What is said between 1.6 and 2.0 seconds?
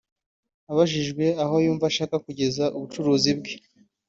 yumva